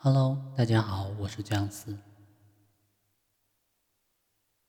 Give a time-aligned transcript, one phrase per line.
[0.00, 1.98] Hello，大家好，我是姜思。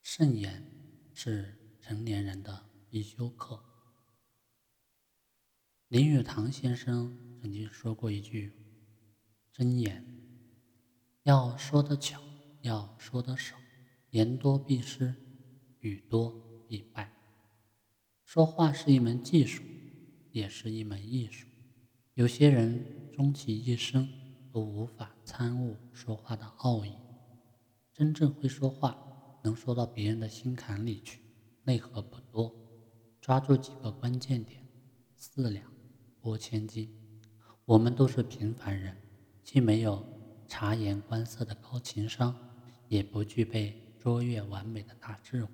[0.02, 0.66] 慎言
[1.14, 3.64] 是成年人的必修课。
[5.88, 8.52] 林语堂先生曾经说过一句
[9.56, 10.04] 箴言：
[11.22, 12.20] 要说得巧，
[12.62, 13.56] 要说得少，
[14.10, 15.14] 言多必失，
[15.82, 17.14] 语多必败。
[18.26, 19.62] 说话是一门技术，
[20.32, 21.48] 也是一门艺术。
[22.16, 24.12] 有些人终其一生。
[24.52, 26.94] 都无法参悟说话的奥义。
[27.94, 28.98] 真正会说话，
[29.44, 31.22] 能说到别人的心坎里去，
[31.64, 32.56] 内核不多。
[33.20, 34.66] 抓住几个关键点，
[35.16, 35.72] 四两
[36.22, 36.90] 拨千斤。
[37.66, 38.96] 我们都是平凡人，
[39.44, 40.04] 既没有
[40.48, 42.36] 察言观色的高情商，
[42.88, 45.52] 也不具备卓越完美的大智慧，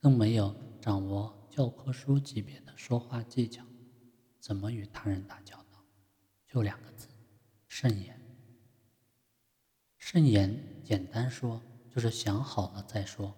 [0.00, 3.64] 更没有掌握教科书级别的说话技巧。
[4.38, 5.84] 怎么与他人打交道？
[6.46, 7.08] 就两个字。
[7.78, 8.18] 慎言，
[9.98, 11.60] 慎言，简单说
[11.90, 13.36] 就是想好了再说，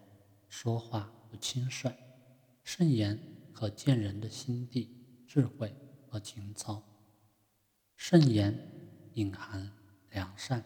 [0.48, 1.92] 说话不轻率。
[2.62, 3.18] 慎言
[3.52, 4.94] 可见人的心地、
[5.26, 5.74] 智慧
[6.06, 6.80] 和情操。
[7.96, 8.56] 慎言
[9.14, 9.72] 隐含
[10.10, 10.60] 良善。《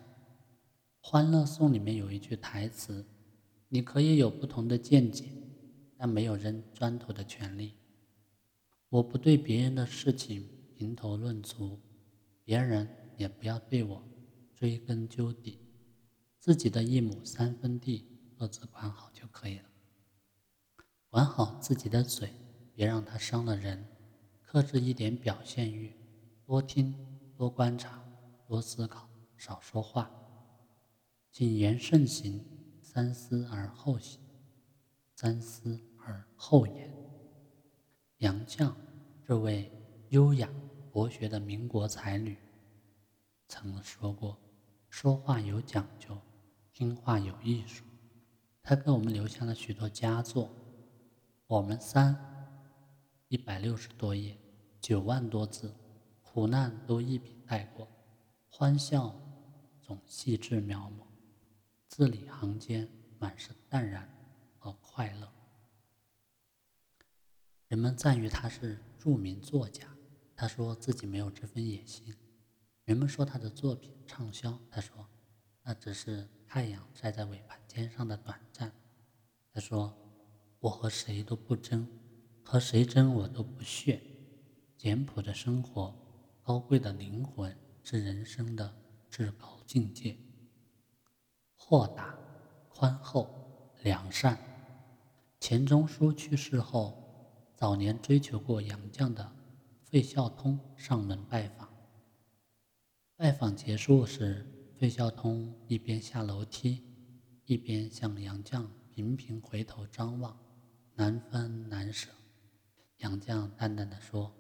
[1.01, 3.07] 欢乐颂》里面有一句台词
[3.71, 5.33] ：“你可以有不同的见解，
[5.97, 7.73] 但没有扔砖头的权利。”
[8.91, 11.81] 我不对别人的事情评头论足，
[12.45, 12.87] 别人。
[13.17, 14.03] 也不要对我
[14.55, 15.59] 追根究底，
[16.39, 19.65] 自己的一亩三分地各自管好就可以了。
[21.09, 22.31] 管好自己的嘴，
[22.75, 23.87] 别让它伤了人。
[24.41, 25.97] 克制一点表现欲，
[26.45, 26.95] 多听，
[27.37, 28.05] 多观察，
[28.47, 30.11] 多思考，少说话。
[31.31, 32.45] 谨言慎行，
[32.83, 34.21] 三思而后行，
[35.15, 36.95] 三思而后言。
[38.19, 38.75] 杨绛
[39.27, 39.73] 这位
[40.11, 40.51] 优雅
[40.91, 42.37] 博学的民国才女。
[43.53, 44.39] 曾说过
[44.89, 46.19] ：“说话有讲究，
[46.73, 47.85] 听话有艺术。”
[48.65, 50.47] 他给我们留下了许多佳作，
[51.47, 52.15] 《我们三》
[53.29, 54.39] 一百六十多页，
[54.81, 55.71] 九万多字，
[56.23, 57.87] 苦难都一笔带过，
[58.49, 59.15] 欢笑
[59.83, 61.05] 总细致描摹，
[61.89, 62.89] 字里行间
[63.19, 64.09] 满是淡然
[64.57, 65.31] 和快乐。
[67.69, 69.87] 人们赞誉他是著名作家，
[70.35, 72.17] 他说自己没有这份野心。
[72.85, 75.07] 人们说他的作品畅销，他说
[75.63, 78.73] 那只是太阳晒在尾巴尖上的短暂。
[79.53, 79.97] 他说
[80.59, 81.87] 我和谁都不争，
[82.43, 84.03] 和谁争我都不屑。
[84.77, 85.95] 简朴的生活，
[86.43, 88.75] 高贵的灵魂是人生的
[89.09, 90.17] 至高境界。
[91.55, 92.19] 豁达、
[92.69, 94.37] 宽厚、良善。
[95.39, 96.97] 钱钟书去世后，
[97.55, 99.33] 早年追求过杨绛的
[99.85, 101.72] 费孝通上门拜访。
[103.23, 104.45] 拜访结束时，
[104.77, 106.83] 费孝通一边下楼梯，
[107.45, 110.37] 一边向杨绛频频回头张望，
[110.97, 112.11] 难分难舍。
[112.97, 114.35] 杨绛淡淡的说：“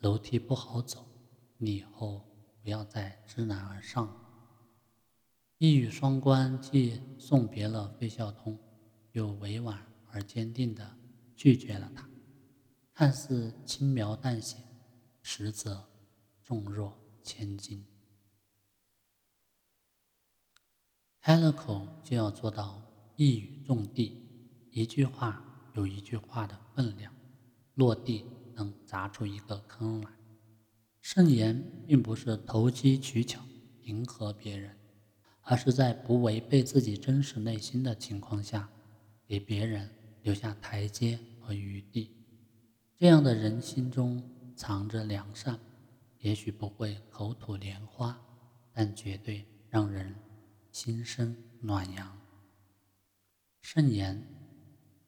[0.00, 1.08] 楼梯不好走，
[1.56, 2.22] 你以后
[2.62, 4.14] 不要再知难而上。”
[5.56, 8.58] 一语双关，既送别了费孝通，
[9.12, 10.94] 又委婉而坚定的
[11.34, 12.06] 拒绝了他。
[12.92, 14.58] 看似轻描淡写，
[15.22, 15.82] 实则
[16.42, 17.82] 重若千斤。
[21.24, 22.82] 开了口就要做到
[23.16, 24.14] 一语中的，
[24.70, 25.42] 一句话
[25.72, 27.10] 有一句话的分量，
[27.76, 30.10] 落地能砸出一个坑来。
[31.00, 33.40] 慎言并不是投机取巧
[33.84, 34.76] 迎合别人，
[35.40, 38.68] 而是在不违背自己真实内心的情况下，
[39.26, 39.88] 给别人
[40.20, 42.14] 留下台阶和余地。
[42.98, 44.22] 这样的人心中
[44.54, 45.58] 藏着良善，
[46.18, 48.14] 也许不会口吐莲花，
[48.74, 50.14] 但绝对让人。
[50.74, 52.18] 心生暖阳，
[53.62, 54.20] 慎言，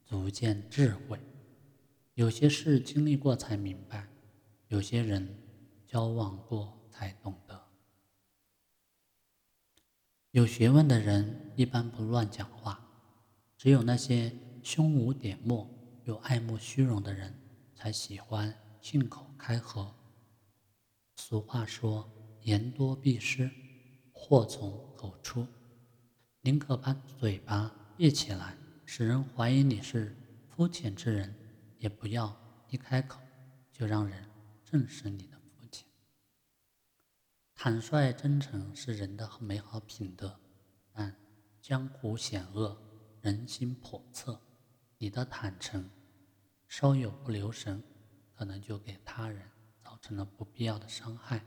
[0.04, 1.18] 足见智慧。
[2.14, 4.08] 有些事经历过才明白，
[4.68, 5.36] 有些人
[5.84, 7.60] 交往过才懂得。
[10.30, 12.80] 有学问的人一般不乱讲话，
[13.58, 14.32] 只有那些
[14.62, 15.68] 胸无点墨
[16.04, 17.34] 又爱慕虚荣的人
[17.74, 19.92] 才喜欢信口开河。
[21.16, 22.08] 俗话说
[22.42, 23.50] ：“言多必失。”
[24.18, 25.46] 祸从口出，
[26.46, 30.16] 宁可把嘴巴闭起来，使人怀疑你是
[30.48, 31.34] 肤浅之人，
[31.80, 32.36] 也不要
[32.68, 33.20] 一开口
[33.72, 34.24] 就让人
[34.64, 35.84] 证实你的肤浅。
[37.52, 40.38] 坦率真诚是人的美好品德，
[40.92, 41.12] 但
[41.60, 42.80] 江湖险恶，
[43.22, 44.40] 人心叵测，
[44.98, 45.90] 你的坦诚
[46.68, 47.82] 稍有不留神，
[48.36, 49.42] 可能就给他人
[49.82, 51.38] 造成了不必要的伤害。《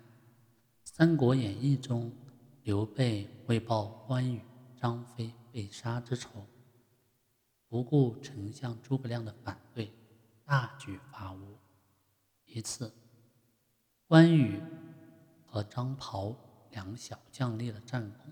[0.84, 2.12] 三国演义》中。
[2.64, 4.40] 刘备为报关羽、
[4.80, 6.48] 张飞被杀之仇，
[7.68, 9.92] 不顾丞相诸葛亮的反对，
[10.46, 11.58] 大举伐吴。
[12.46, 12.94] 一次，
[14.08, 14.62] 关羽
[15.46, 16.34] 和张袍
[16.72, 18.32] 两小将立了战功，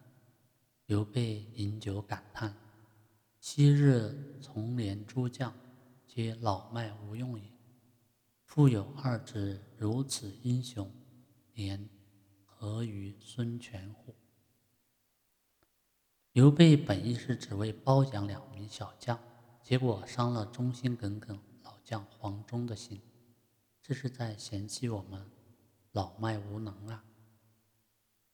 [0.86, 2.56] 刘备饮酒感叹
[3.42, 5.54] ：“昔日从连诸将，
[6.08, 7.46] 皆老迈无用也。
[8.46, 10.90] 复有二子如此英雄，
[11.54, 11.90] 连
[12.46, 14.16] 何于孙权乎？”
[16.38, 19.20] 刘备本意是只为褒奖两名小将，
[19.64, 23.02] 结果伤了忠心耿耿老将黄忠的心。
[23.82, 25.26] 这是在嫌弃我们
[25.94, 27.04] 老迈无能啊！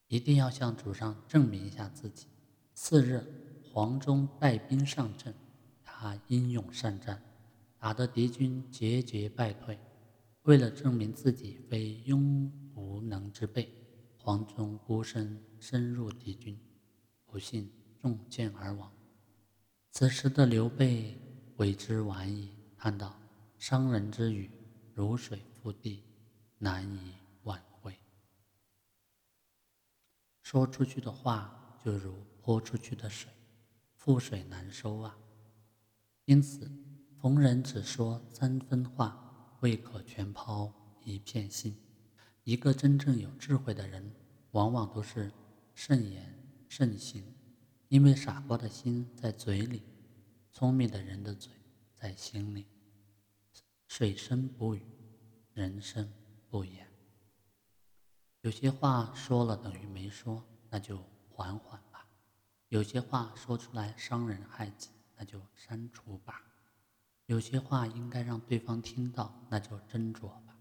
[0.10, 2.28] 一定要向主上证明一下自己。
[2.74, 3.26] 次日，
[3.72, 5.34] 黄忠带兵上阵，
[5.82, 7.24] 他英勇善战，
[7.80, 9.80] 打得敌军节节败退。
[10.42, 13.74] 为了证明自己非庸无能之辈，
[14.18, 16.60] 黄忠孤身深入敌军，
[17.26, 17.72] 不幸
[18.04, 18.92] 中箭而亡。
[19.92, 21.18] 此时的刘备
[21.56, 23.18] 悔之晚矣，叹道
[23.58, 24.52] ：“伤人之语。”
[24.94, 26.04] 如水覆地，
[26.58, 27.14] 难以
[27.44, 27.98] 挽回。
[30.42, 33.32] 说出去的话就如泼出去的水，
[33.98, 35.18] 覆水难收啊！
[36.26, 36.70] 因此，
[37.22, 40.72] 逢人只说三分话，未可全抛
[41.06, 41.74] 一片心。
[42.44, 44.14] 一个真正有智慧的人，
[44.52, 45.32] 往往都是
[45.74, 47.24] 慎言慎行，
[47.94, 49.84] 因为傻瓜的心在嘴里，
[50.52, 51.52] 聪明的人的嘴
[51.94, 52.66] 在心里。
[53.88, 54.84] 水深不语，
[55.54, 56.12] 人生
[56.50, 56.92] 不言。
[58.42, 60.98] 有些话说了等于没说，那就
[61.30, 62.00] 缓缓吧；
[62.70, 66.34] 有些话说出来伤人害己，那就删除吧；
[67.28, 70.56] 有些话应该让对方听到，那就斟酌吧；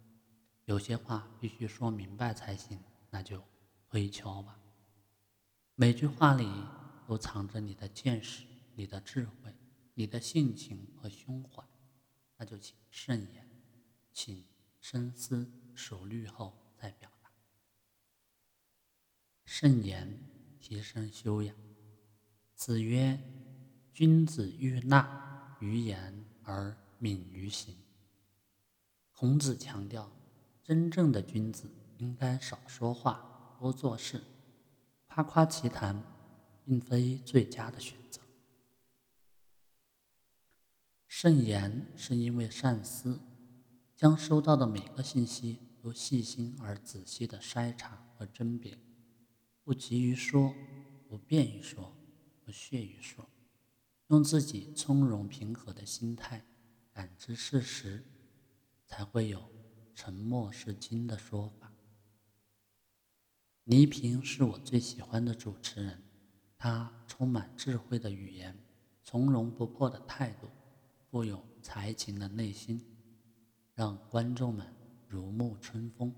[0.67, 2.79] 有些话必须说明白才行，
[3.09, 3.43] 那就
[3.89, 4.59] 推敲吧。
[5.75, 6.47] 每句话里
[7.13, 9.55] 都藏着你的见识、你的智慧、
[9.93, 11.63] 你的性情和胸怀。
[12.39, 13.47] 那就请慎言，
[14.15, 14.43] 请
[14.81, 17.31] 深思熟虑后再表达。
[19.45, 20.19] 慎言
[20.59, 21.55] 提升修养。
[22.55, 23.21] 子曰
[23.93, 27.77] ：“君子欲纳于言而敏于行。”
[29.13, 30.11] 孔子强调，
[30.63, 34.23] 真正的君子应该少说话，多做事。
[35.09, 36.03] 夸夸其谈，
[36.65, 38.21] 并非最佳的选择。
[41.07, 43.21] 慎言是因为善思，
[43.97, 48.79] 将收到的每个信息都细心而仔细的筛查和甄别，
[49.63, 50.55] 不急于说，
[51.09, 51.95] 不便于说，
[52.45, 53.29] 不屑于说，
[54.09, 56.45] 用自己从容平和的心态
[56.93, 58.05] 感知事实，
[58.87, 59.49] 才会有
[59.95, 61.73] 沉默是金的说法。
[63.65, 66.03] 倪萍是我最喜欢的主持人，
[66.65, 68.57] 他充满智慧的语言，
[69.03, 70.49] 从容不迫的态度。
[71.11, 72.81] 富有才情的内心，
[73.75, 74.65] 让观众们
[75.09, 76.15] 如沐春风。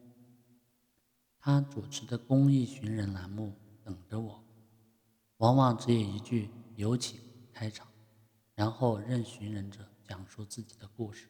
[1.38, 3.54] 他主持的公益寻人栏目
[3.86, 4.34] 《等着我》，
[5.38, 7.18] 往往只有一句“有请”
[7.50, 7.88] 开场，
[8.54, 11.26] 然后任寻人者讲述自己的故事。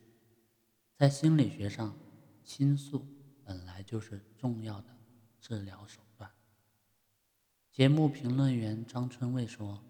[0.97, 1.97] 在心理学上，
[2.43, 3.07] 倾诉
[3.45, 4.89] 本来就是重要的
[5.41, 6.14] 治疗手段。
[7.75, 9.82] 节目评论员张春卫说。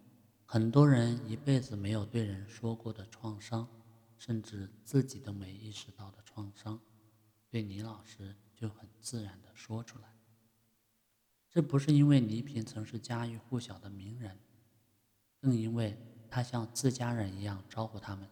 [0.46, 3.68] 很多人一辈子没有对人说过的创伤，
[4.16, 6.80] 甚至自己都没意识到的创伤，
[7.50, 10.16] 对倪老师就很自然地说出来。
[11.50, 14.38] 这不是因为倪萍曾是家喻户晓的名人，
[15.38, 15.94] 更因为
[16.30, 18.26] 他像自家人一样招呼他们：“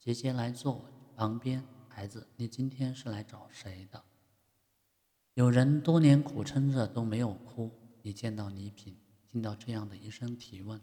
[0.00, 0.84] 姐姐来坐我
[1.14, 4.02] 旁边，孩子，你今天是来找谁的？”
[5.34, 7.70] 有人多年苦撑着都没有哭，
[8.04, 8.94] 一见到倪萍，
[9.24, 10.78] 听到这样的一声提问。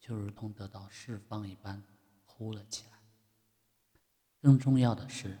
[0.00, 1.84] 就如同得到释放一般，
[2.26, 2.98] 哭了起来。
[4.40, 5.38] 更重要的是，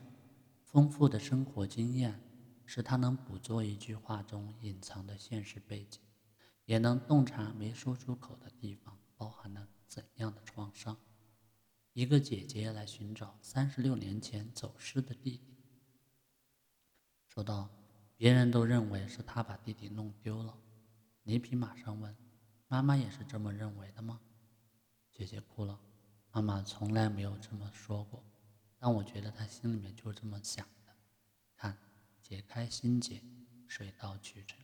[0.62, 2.22] 丰富的生活经验
[2.64, 6.00] 使他能捕捉一句话中隐藏的现实背景，
[6.64, 10.96] 也能洞察没说出口的地方包含了怎样的创伤。
[11.92, 15.56] 一个姐姐来寻找三十六年前走失的弟弟，
[17.26, 17.68] 说道
[18.16, 20.56] ：“别人都认为是他把弟弟弄丢了。”
[21.22, 22.16] 倪萍马上问
[22.68, 24.20] ：“妈妈也是这么认为的吗？”
[25.12, 25.78] 姐姐哭了，
[26.32, 28.24] 妈妈从来没有这么说过，
[28.78, 30.96] 但我觉得她心里面就这么想的。
[31.54, 31.76] 看，
[32.22, 33.22] 解开心结，
[33.68, 34.58] 水到渠成。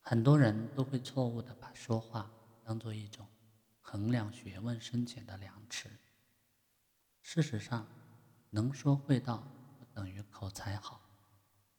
[0.00, 2.30] 很多人都会错误的把说话
[2.64, 3.26] 当做一种
[3.80, 5.88] 衡量学问深浅的量尺。
[7.20, 7.86] 事实上，
[8.50, 9.46] 能说会道
[9.78, 11.00] 不等于口才好。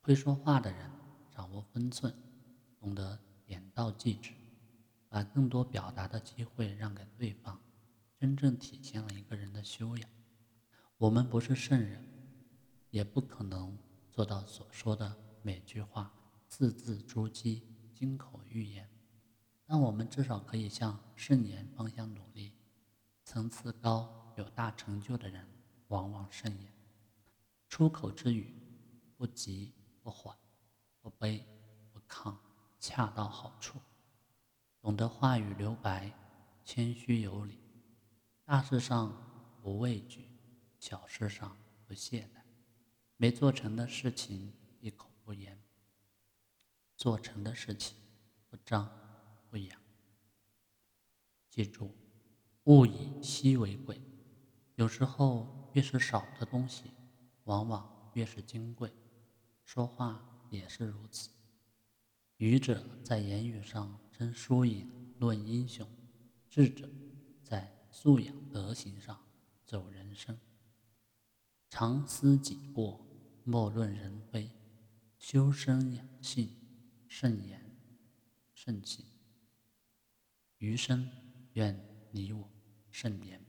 [0.02, 0.90] 会说话的人
[1.32, 2.16] 掌握分寸，
[2.84, 4.34] 懂得点到即止，
[5.08, 7.58] 把更多表达的机会让给对方，
[8.20, 10.10] 真正体现了一个人的修养。
[10.98, 12.06] 我们不是圣人，
[12.90, 13.78] 也不可能
[14.12, 16.12] 做到所说的每句话
[16.50, 17.62] 字字珠玑、
[17.94, 18.90] 金口玉言，
[19.66, 22.52] 但我们至少可以向圣言方向努力。
[23.24, 25.48] 层次高、有大成就的人，
[25.88, 26.74] 往往圣言。
[27.70, 28.54] 出口之语，
[29.16, 30.36] 不急不缓，
[31.00, 31.42] 不卑
[31.94, 32.36] 不亢，
[32.84, 33.80] 恰到好处。
[34.82, 36.12] 懂得话语留白，
[36.66, 37.58] 谦虚有礼，
[38.44, 39.16] 大事上
[39.62, 40.28] 不畏惧，
[40.80, 42.42] 小事上不懈怠。
[43.16, 45.58] 没做成的事情闭口不言，
[46.98, 47.96] 做成的事情
[48.50, 48.92] 不张
[49.50, 49.80] 不扬。
[51.50, 51.90] 记住。
[52.66, 54.02] 物以稀为贵，
[54.76, 56.92] 有时候越是少的东西，
[57.46, 58.94] 往往越是金贵。
[59.64, 61.30] 说话也是如此。
[62.44, 64.86] 愚者在言语上争输赢
[65.18, 65.88] 论英雄，
[66.50, 66.90] 智者
[67.42, 69.18] 在素养德行上
[69.64, 70.38] 走人生。
[71.70, 73.00] 常思己过，
[73.46, 74.52] 莫论人非。
[75.18, 76.50] 修身养性，
[77.08, 77.64] 慎言
[78.54, 79.06] 慎行。
[80.58, 81.10] 余生
[81.54, 81.80] 愿。
[82.12, 82.52] 你我，
[82.92, 83.42] 圣言。